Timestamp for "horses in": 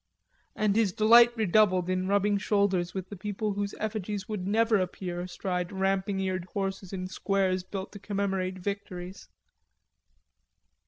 6.53-7.05